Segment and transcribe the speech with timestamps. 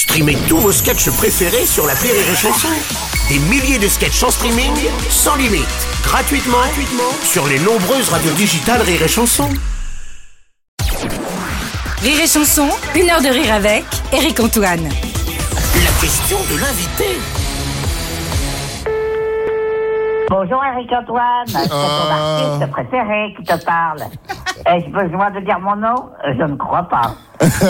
[0.00, 2.68] Streamez tous vos sketchs préférés sur la Rire et Chanson.
[3.28, 4.72] Des milliers de sketchs en streaming,
[5.10, 5.68] sans limite,
[6.02, 9.50] gratuitement, gratuitement sur les nombreuses radios digitales Rire et Chanson.
[12.02, 14.88] Rire et chanson, une heure de rire avec Eric Antoine.
[14.88, 17.20] La question de l'invité.
[20.30, 24.04] Bonjour Eric Antoine, c'est ton artiste préféré qui te parle.
[24.66, 26.08] Ai-je besoin de dire mon nom?
[26.24, 27.16] Je ne crois pas.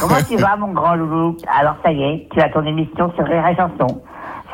[0.00, 3.24] Comment tu vas mon grand loulou Alors ça y est, tu as ton émission sur
[3.24, 4.02] Rire et Chanson.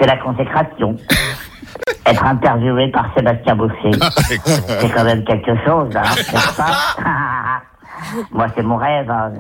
[0.01, 0.95] C'est la consécration.
[2.07, 3.91] Être interviewé par Sébastien Bousset,
[4.21, 7.02] c'est quand même quelque chose, hein, n'est-ce pas
[8.33, 9.11] Moi c'est mon rêve.
[9.11, 9.33] hein.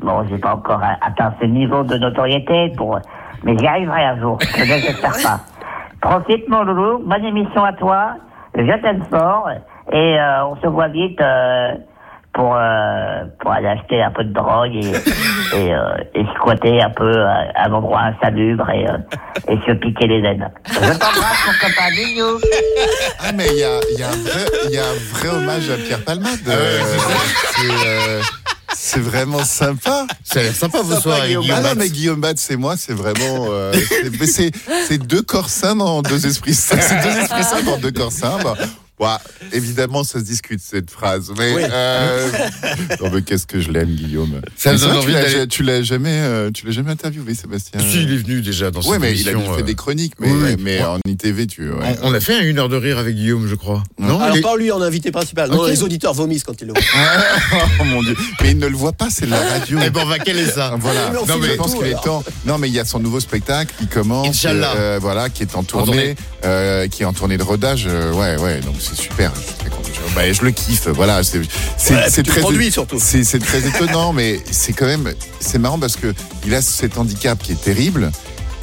[0.00, 2.98] Bon, j'ai pas encore atteint ce niveau de notoriété, pour,
[3.44, 4.36] mais j'y arriverai un jour.
[4.40, 5.40] Je ne désespère pas.
[6.00, 8.14] Profite mon loulou, bonne émission à toi.
[8.56, 9.48] Je t'aime fort
[9.92, 11.74] et euh, on se voit vite euh,
[12.34, 14.90] pour euh, pour aller acheter un peu de drogue et
[15.56, 18.96] et, euh, et squatter un peu euh, un endroit insalubre et euh,
[19.48, 20.50] et se piquer les veines.
[20.66, 22.40] Je t'embrasse mon copain, bisous.
[23.20, 25.28] Ah, mais il y a, il y, a un vrai- il y a un vrai
[25.28, 26.38] hommage à Pierre Palmade.
[26.48, 26.78] Euh,
[27.54, 28.20] c'est, euh,
[28.74, 30.06] c'est vraiment sympa.
[30.24, 31.44] Ça a l'air sympa vos soirées, Guillaume.
[31.54, 33.46] Ah non, mais Guillaume Bat, c'est moi, c'est vraiment.
[33.50, 34.50] euh, c'est- mais c'est,
[34.88, 36.76] c'est deux corps sains dans deux esprits sains.
[36.80, 38.38] C'est deux esprits sains dans deux corps sains.
[38.42, 38.54] Bah,
[39.02, 39.08] ouais,
[39.52, 41.32] évidemment, ça se discute cette phrase.
[41.38, 42.28] Mais, euh,
[43.00, 44.40] non, mais qu'est-ce que je l'aime, Guillaume.
[44.56, 47.34] Ça me donne tu envie l'as, d'aller- tu l'as jamais, euh, tu l'as jamais interviewé,
[47.34, 47.80] Sébastien.
[47.80, 50.30] Si, il est venu déjà dans cette mais il a fait euh, des chroniques, mais,
[50.30, 50.56] oui, oui.
[50.58, 51.70] mais en ITV, tu.
[51.70, 51.96] ouais.
[52.02, 53.82] On, on a fait une heure de rire avec Guillaume, je crois.
[53.98, 55.50] Non Alors il est- pas lui en invité principal.
[55.50, 56.82] Non, les auditeurs vomissent quand ils le voient.
[57.80, 58.16] oh mon dieu.
[58.42, 59.78] Mais il ne le voit pas, c'est de la radio.
[59.84, 60.74] Eh ben, on va caler ça.
[60.78, 61.10] Voilà.
[61.12, 62.22] Mais on non, mais je pense qu'il est temps.
[62.46, 64.28] Non, mais il y a son nouveau spectacle qui commence.
[64.28, 64.74] Inch'Allah.
[64.76, 66.14] euh, voilà, qui est en tournée.
[66.90, 67.86] qui est en tournée de rodage.
[67.86, 68.60] ouais, ouais.
[68.60, 69.32] Donc c'est super.
[69.34, 69.88] Je, suis très content.
[70.08, 70.88] Je- bah, je le kiffe.
[70.88, 71.22] Voilà.
[71.22, 72.40] C'est, très.
[72.40, 72.98] produis, surtout.
[73.00, 76.14] C'est, c'est très étonnant, mais c'est quand même, c'est marrant parce que
[76.46, 78.10] il a cet handicap qui est terrible.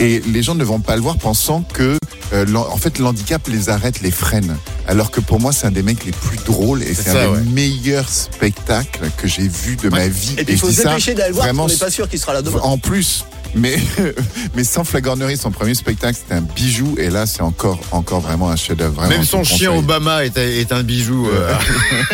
[0.01, 1.97] Et les gens ne vont pas le voir pensant que,
[2.31, 4.55] euh, en fait, l'handicap les arrête, les freine.
[4.87, 7.41] Alors que pour moi, c'est un des mecs les plus drôles et c'est, un ouais.
[7.41, 10.35] des meilleurs spectacles que j'ai vu de ma vie.
[10.37, 12.17] Et puis il faut se dépêcher d'aller le voir parce qu'on n'est pas sûr qu'il
[12.17, 12.59] sera là demain.
[12.61, 13.77] en plus, mais,
[14.55, 16.95] mais sans flagornerie, son premier spectacle, c'était un bijou.
[16.97, 19.07] Et là, c'est encore, encore vraiment un chef-d'œuvre.
[19.07, 19.71] Même son chien.
[19.71, 21.27] Obama est, est un bijou.
[21.29, 21.53] euh.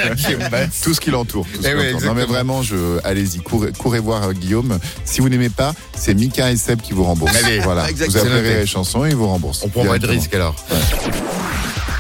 [0.84, 1.46] Tout ce qui l'entoure.
[1.54, 2.08] tout ce Eh qui ouais, l'entoure.
[2.10, 4.78] non, mais vraiment, je, allez-y, courez, courez voir euh, Guillaume.
[5.04, 7.36] Si vous n'aimez pas, c'est Mika et Seb qui vous remboursent.
[7.44, 7.86] Allez, voilà.
[7.94, 9.64] Vous appelez les chansons et ils vous remboursent.
[9.64, 10.56] On prend pas de risque alors.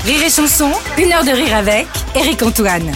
[0.06, 2.91] Rire et chanson, une heure de rire avec Eric Antoine.